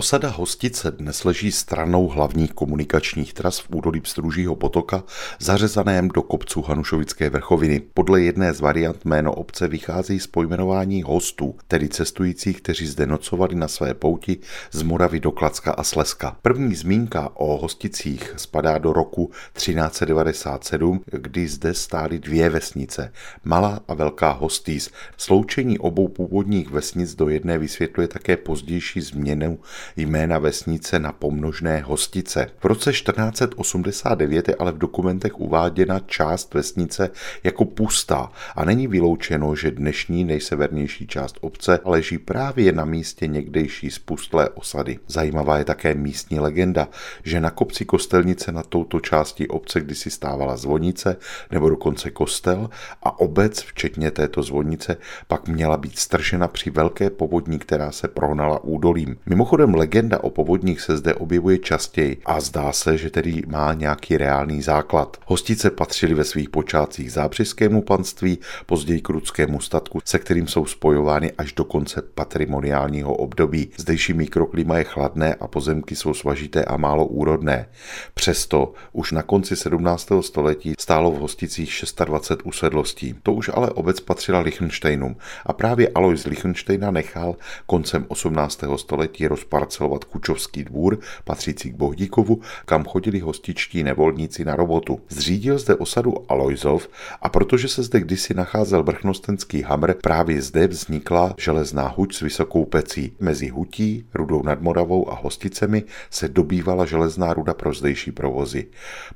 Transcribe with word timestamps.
Osada 0.00 0.28
Hostice 0.28 0.90
dnes 0.90 1.24
leží 1.24 1.52
stranou 1.52 2.08
hlavních 2.08 2.52
komunikačních 2.52 3.34
tras 3.34 3.58
v 3.58 3.66
údolí 3.74 4.00
Pstružího 4.00 4.56
potoka, 4.56 5.04
zařezaném 5.38 6.08
do 6.08 6.22
kopců 6.22 6.62
Hanušovické 6.62 7.30
vrchoviny. 7.30 7.80
Podle 7.94 8.22
jedné 8.22 8.52
z 8.52 8.60
variant 8.60 9.04
jméno 9.04 9.32
obce 9.34 9.68
vychází 9.68 10.20
z 10.20 10.26
pojmenování 10.26 11.02
hostů, 11.02 11.54
tedy 11.68 11.88
cestujících, 11.88 12.62
kteří 12.62 12.86
zde 12.86 13.06
nocovali 13.06 13.54
na 13.54 13.68
své 13.68 13.94
pouti 13.94 14.38
z 14.72 14.82
Moravy 14.82 15.20
do 15.20 15.30
Klacka 15.30 15.72
a 15.72 15.82
Slezska. 15.82 16.36
První 16.42 16.74
zmínka 16.74 17.30
o 17.34 17.56
hosticích 17.56 18.34
spadá 18.36 18.78
do 18.78 18.92
roku 18.92 19.30
1397, 19.52 21.00
kdy 21.06 21.48
zde 21.48 21.74
stály 21.74 22.18
dvě 22.18 22.50
vesnice, 22.50 23.12
Malá 23.44 23.80
a 23.88 23.94
Velká 23.94 24.30
Hostýz. 24.30 24.90
Sloučení 25.16 25.78
obou 25.78 26.08
původních 26.08 26.70
vesnic 26.70 27.14
do 27.14 27.28
jedné 27.28 27.58
vysvětluje 27.58 28.08
také 28.08 28.36
pozdější 28.36 29.00
změnu 29.00 29.58
jména 29.96 30.38
vesnice 30.38 30.98
na 30.98 31.12
pomnožné 31.12 31.80
hostice. 31.80 32.50
V 32.60 32.64
roce 32.64 32.92
1489 32.92 34.48
je 34.48 34.54
ale 34.54 34.72
v 34.72 34.78
dokumentech 34.78 35.40
uváděna 35.40 36.00
část 36.00 36.54
vesnice 36.54 37.10
jako 37.44 37.64
pustá 37.64 38.32
a 38.56 38.64
není 38.64 38.86
vyloučeno, 38.86 39.54
že 39.54 39.70
dnešní 39.70 40.24
nejsevernější 40.24 41.06
část 41.06 41.38
obce 41.40 41.78
leží 41.84 42.18
právě 42.18 42.72
na 42.72 42.84
místě 42.84 43.26
někdejší 43.26 43.90
spustlé 43.90 44.48
osady. 44.48 44.98
Zajímavá 45.06 45.58
je 45.58 45.64
také 45.64 45.94
místní 45.94 46.40
legenda, 46.40 46.88
že 47.22 47.40
na 47.40 47.50
kopci 47.50 47.84
kostelnice 47.84 48.52
na 48.52 48.62
touto 48.62 49.00
části 49.00 49.48
obce 49.48 49.80
kdysi 49.80 50.10
stávala 50.10 50.56
zvonice 50.56 51.16
nebo 51.50 51.70
dokonce 51.70 52.10
kostel 52.10 52.70
a 53.02 53.20
obec, 53.20 53.62
včetně 53.62 54.10
této 54.10 54.42
zvonice, 54.42 54.96
pak 55.28 55.48
měla 55.48 55.76
být 55.76 55.98
stržena 55.98 56.48
při 56.48 56.70
velké 56.70 57.10
povodní, 57.10 57.58
která 57.58 57.92
se 57.92 58.08
prohnala 58.08 58.64
údolím. 58.64 59.16
Mimochodem 59.26 59.74
legenda 59.80 60.24
o 60.24 60.30
povodních 60.30 60.80
se 60.80 60.96
zde 60.96 61.14
objevuje 61.14 61.58
častěji 61.58 62.16
a 62.24 62.40
zdá 62.40 62.72
se, 62.72 62.98
že 62.98 63.10
tedy 63.10 63.42
má 63.46 63.72
nějaký 63.74 64.16
reálný 64.16 64.62
základ. 64.62 65.16
Hostice 65.26 65.70
patřily 65.70 66.14
ve 66.14 66.24
svých 66.24 66.50
počátcích 66.50 67.12
zábřeskému 67.12 67.82
panství, 67.82 68.38
později 68.66 69.00
k 69.00 69.08
rudskému 69.08 69.60
statku, 69.60 70.00
se 70.04 70.18
kterým 70.18 70.46
jsou 70.48 70.66
spojovány 70.66 71.32
až 71.32 71.52
do 71.52 71.64
konce 71.64 72.02
patrimoniálního 72.14 73.14
období. 73.14 73.70
Zdejší 73.76 74.12
mikroklima 74.12 74.78
je 74.78 74.84
chladné 74.84 75.34
a 75.34 75.48
pozemky 75.48 75.96
jsou 75.96 76.14
svažité 76.14 76.64
a 76.64 76.76
málo 76.76 77.06
úrodné. 77.06 77.68
Přesto 78.14 78.72
už 78.92 79.12
na 79.12 79.22
konci 79.22 79.56
17. 79.56 80.08
století 80.20 80.74
stálo 80.78 81.10
v 81.10 81.18
hosticích 81.18 81.72
26 82.04 82.46
usedlostí. 82.46 83.14
To 83.22 83.32
už 83.32 83.50
ale 83.54 83.70
obec 83.70 84.00
patřila 84.00 84.40
Lichtensteinům 84.40 85.16
a 85.46 85.52
právě 85.52 85.88
Alois 85.94 86.24
Lichtensteina 86.24 86.90
nechal 86.90 87.36
koncem 87.66 88.04
18. 88.08 88.60
století 88.76 89.26
rozpad 89.26 89.69
parcelovat 89.70 90.04
Kučovský 90.04 90.64
dvůr, 90.64 90.98
patřící 91.24 91.70
k 91.70 91.74
Bohdíkovu, 91.74 92.40
kam 92.64 92.84
chodili 92.84 93.20
hostičtí 93.20 93.82
nevolníci 93.82 94.44
na 94.44 94.56
robotu. 94.56 95.00
Zřídil 95.08 95.58
zde 95.58 95.74
osadu 95.74 96.14
Alojzov 96.28 96.88
a 97.22 97.28
protože 97.28 97.68
se 97.68 97.82
zde 97.82 98.00
kdysi 98.00 98.34
nacházel 98.34 98.82
vrchnostenský 98.82 99.62
hamr, 99.62 99.94
právě 100.02 100.42
zde 100.42 100.66
vznikla 100.66 101.34
železná 101.38 101.88
huť 101.88 102.14
s 102.14 102.20
vysokou 102.20 102.64
pecí. 102.64 103.12
Mezi 103.20 103.48
hutí, 103.48 104.06
Rudou 104.14 104.42
nad 104.42 104.60
Moravou 104.60 105.10
a 105.10 105.14
Hosticemi 105.14 105.82
se 106.10 106.28
dobývala 106.28 106.86
železná 106.86 107.34
ruda 107.34 107.54
pro 107.54 107.72
zdejší 107.72 108.12
provozy. 108.12 108.66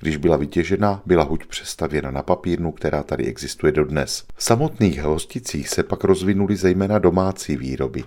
Když 0.01 0.17
byla 0.17 0.37
vytěžena, 0.37 1.03
byla 1.07 1.25
huť 1.25 1.47
přestavěna 1.47 2.11
na 2.11 2.23
papírnu, 2.23 2.73
která 2.73 3.03
tady 3.03 3.25
existuje 3.25 3.73
dodnes. 3.73 4.25
V 4.37 4.45
samotných 4.45 5.03
hosticích 5.03 5.69
se 5.69 5.83
pak 5.83 6.05
rozvinuly 6.05 6.57
zejména 6.57 6.99
domácí 6.99 7.57
výroby. 7.57 8.05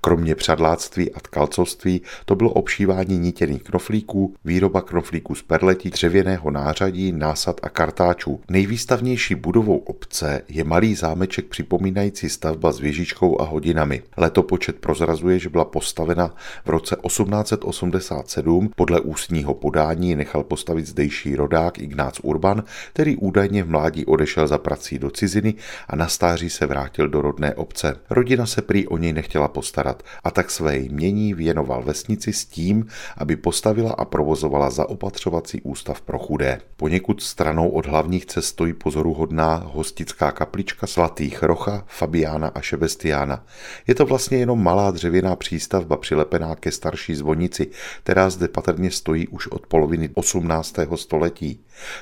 Kromě 0.00 0.34
přadláctví 0.34 1.10
a 1.12 1.20
tkalcovství 1.20 1.89
zemědělství 1.90 2.24
to 2.24 2.36
bylo 2.36 2.50
obšívání 2.50 3.18
nítěných 3.18 3.62
knoflíků, 3.62 4.34
výroba 4.44 4.82
knoflíků 4.82 5.34
z 5.34 5.42
perletí, 5.42 5.90
dřevěného 5.90 6.50
nářadí, 6.50 7.12
násad 7.12 7.60
a 7.62 7.68
kartáčů. 7.68 8.40
Nejvýstavnější 8.48 9.34
budovou 9.34 9.76
obce 9.76 10.42
je 10.48 10.64
malý 10.64 10.94
zámeček 10.94 11.46
připomínající 11.46 12.28
stavba 12.28 12.72
s 12.72 12.80
věžičkou 12.80 13.40
a 13.40 13.44
hodinami. 13.44 14.02
Letopočet 14.16 14.76
prozrazuje, 14.76 15.38
že 15.38 15.48
byla 15.48 15.64
postavena 15.64 16.34
v 16.64 16.68
roce 16.70 16.96
1887. 17.06 18.70
Podle 18.76 19.00
ústního 19.00 19.54
podání 19.54 20.16
nechal 20.16 20.42
postavit 20.44 20.86
zdejší 20.86 21.36
rodák 21.36 21.78
Ignác 21.78 22.20
Urban, 22.22 22.64
který 22.92 23.16
údajně 23.16 23.64
v 23.64 23.68
mládí 23.68 24.06
odešel 24.06 24.46
za 24.46 24.58
prací 24.58 24.98
do 24.98 25.10
ciziny 25.10 25.54
a 25.88 25.96
na 25.96 26.08
stáří 26.08 26.50
se 26.50 26.66
vrátil 26.66 27.08
do 27.08 27.20
rodné 27.20 27.54
obce. 27.54 27.96
Rodina 28.10 28.46
se 28.46 28.62
prý 28.62 28.88
o 28.88 28.96
něj 28.96 29.12
nechtěla 29.12 29.48
postarat 29.48 30.02
a 30.24 30.30
tak 30.30 30.50
své 30.50 30.76
jmění 30.76 31.34
věnoval 31.34 31.69
věnoval 31.70 31.82
vesnici 31.82 32.32
s 32.32 32.44
tím, 32.44 32.86
aby 33.16 33.36
postavila 33.36 33.92
a 33.92 34.04
provozovala 34.04 34.70
zaopatřovací 34.70 35.62
ústav 35.62 36.00
pro 36.00 36.18
chudé. 36.18 36.60
Poněkud 36.76 37.22
stranou 37.22 37.68
od 37.68 37.86
hlavních 37.86 38.26
cest 38.26 38.46
stojí 38.46 38.72
pozoruhodná 38.72 39.56
hostická 39.56 40.32
kaplička 40.32 40.86
svatých 40.86 41.42
Rocha, 41.42 41.84
Fabiána 41.86 42.48
a 42.48 42.60
Šebestiána. 42.60 43.44
Je 43.86 43.94
to 43.94 44.06
vlastně 44.06 44.38
jenom 44.38 44.62
malá 44.62 44.90
dřevěná 44.90 45.36
přístavba 45.36 45.96
přilepená 45.96 46.54
ke 46.56 46.72
starší 46.72 47.14
zvonici, 47.14 47.70
která 48.02 48.30
zde 48.30 48.48
patrně 48.48 48.90
stojí 48.90 49.28
už 49.28 49.46
od 49.46 49.66
poloviny 49.66 50.10
18. 50.14 50.74
století. 50.94 51.60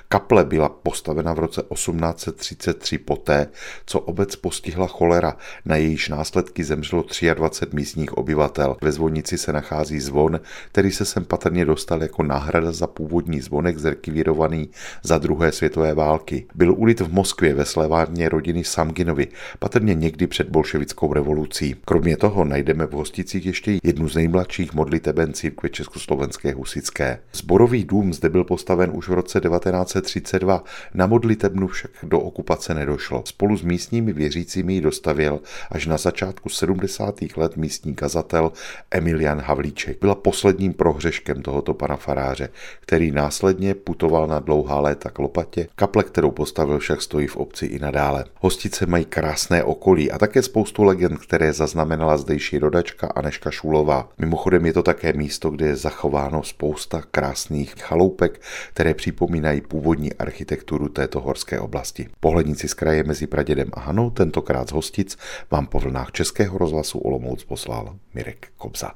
Kaple 0.09 0.45
byla 0.45 0.69
postavena 0.69 1.33
v 1.33 1.39
roce 1.39 1.63
1833 1.63 2.99
poté, 2.99 3.47
co 3.87 4.01
obec 4.01 4.37
postihla 4.37 4.87
cholera, 4.87 5.37
na 5.65 5.77
jejíž 5.77 6.09
následky 6.09 6.65
zemřelo 6.65 7.05
23 7.35 7.77
místních 7.77 8.19
obyvatel. 8.19 8.77
Ve 8.83 8.93
zvonici 8.93 9.39
se 9.39 9.53
nachází 9.59 10.01
zvon, 10.01 10.41
který 10.73 10.91
se 10.93 11.05
sem 11.05 11.25
patrně 11.25 11.65
dostal 11.65 12.03
jako 12.03 12.23
náhrada 12.23 12.73
za 12.73 12.87
původní 12.87 13.41
zvonek 13.41 13.79
zrekvírovaný 13.79 14.71
za 15.03 15.19
druhé 15.19 15.53
světové 15.53 15.95
války. 15.95 16.47
Byl 16.55 16.75
ulit 16.77 17.01
v 17.01 17.13
Moskvě 17.13 17.55
ve 17.55 17.65
slevárně 17.65 18.29
rodiny 18.29 18.65
Samginovi, 18.65 19.29
patrně 19.59 19.95
někdy 19.95 20.27
před 20.27 20.49
bolševickou 20.49 21.13
revolucí. 21.13 21.77
Kromě 21.85 22.17
toho 22.17 22.45
najdeme 22.45 22.87
v 22.87 22.93
Hosticích 22.93 23.47
ještě 23.47 23.79
jednu 23.83 24.09
z 24.09 24.15
nejmladších 24.15 24.75
modliteben 24.75 25.33
církve 25.33 25.69
Československé 25.69 26.55
husické. 26.55 27.19
Zborový 27.33 27.85
dům 27.85 28.13
zde 28.15 28.29
byl 28.29 28.45
postaven 28.45 28.91
už 28.95 29.09
v 29.09 29.13
roce 29.13 29.41
1932, 29.41 30.65
na 30.95 31.07
modlitebnu 31.07 31.67
však 31.67 31.91
do 32.03 32.21
okupace 32.21 32.75
nedošlo. 32.75 33.23
Spolu 33.27 33.57
s 33.57 33.63
místními 33.63 34.13
věřícími 34.13 34.75
ji 34.75 34.81
dostavil 34.81 35.41
až 35.71 35.87
na 35.87 35.97
začátku 35.97 36.49
70. 36.49 37.15
let 37.37 37.57
místní 37.57 37.95
kazatel 37.95 38.53
Emilian 38.91 39.41
Havlíček 39.49 40.01
byla 40.01 40.15
posledním 40.15 40.73
prohřeškem 40.73 41.43
tohoto 41.43 41.75
pana 41.75 41.97
faráře, 41.97 42.49
který 42.81 43.11
následně 43.11 43.75
putoval 43.75 44.27
na 44.27 44.39
dlouhá 44.39 44.81
léta 44.81 45.11
k 45.11 45.19
Lopatě. 45.19 45.69
Kaple, 45.75 46.05
kterou 46.05 46.31
postavil, 46.31 46.79
však 46.79 47.03
stojí 47.03 47.27
v 47.27 47.37
obci 47.37 47.67
i 47.67 47.79
nadále. 47.79 48.25
Hostice 48.41 48.87
mají 48.87 49.05
krásné 49.05 49.65
okolí 49.65 50.11
a 50.11 50.19
také 50.19 50.43
spoustu 50.43 50.83
legend, 50.83 51.19
které 51.19 51.53
zaznamenala 51.53 52.17
zdejší 52.17 52.59
rodačka 52.59 53.07
Aneška 53.07 53.51
Šulová. 53.51 54.09
Mimochodem 54.19 54.67
je 54.67 54.73
to 54.73 54.83
také 54.83 55.13
místo, 55.13 55.51
kde 55.51 55.67
je 55.67 55.77
zachováno 55.77 56.43
spousta 56.43 57.03
krásných 57.11 57.75
chaloupek, 57.79 58.41
které 58.73 58.95
připomínají 58.95 59.61
původní 59.61 60.13
architekturu 60.13 60.89
této 60.89 61.21
horské 61.21 61.61
oblasti. 61.61 62.09
Pohledníci 62.21 62.69
z 62.69 62.75
kraje 62.75 63.05
mezi 63.05 63.27
Pradědem 63.27 63.69
a 63.73 63.81
Hanou, 63.81 64.11
tentokrát 64.11 64.69
z 64.69 64.73
Hostic, 64.73 65.17
vám 65.51 65.67
po 65.67 65.79
vlnách 65.79 66.13
Českého 66.13 66.59
rozhlasu 66.59 66.99
Olomouc 66.99 67.45
poslal 67.45 67.97
Mirek 68.15 68.49
Kobza. 68.57 68.93